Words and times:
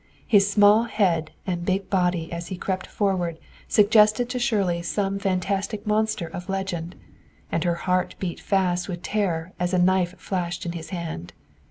His 0.25 0.49
small 0.49 0.85
head 0.85 1.29
and 1.45 1.63
big 1.63 1.91
body 1.91 2.31
as 2.33 2.47
he 2.47 2.57
crept 2.57 2.87
forward 2.87 3.37
suggested 3.67 4.29
to 4.29 4.39
Shirley 4.39 4.81
some 4.81 5.19
fantastic 5.19 5.85
monster 5.85 6.25
of 6.25 6.49
legend, 6.49 6.95
and 7.51 7.63
her 7.65 7.75
heart 7.85 8.15
beat 8.17 8.39
fast 8.39 8.89
with 8.89 9.03
terror 9.03 9.51
as 9.59 9.75
a 9.75 9.77
knife 9.77 10.17
flashed 10.19 10.65
in 10.65 10.71
his 10.71 10.89
hand. 10.89 11.33